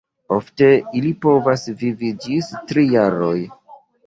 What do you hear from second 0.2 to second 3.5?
Ofte ili povas vivi ĝis tri jaroj.